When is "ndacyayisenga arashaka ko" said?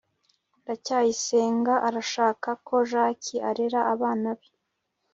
0.61-2.75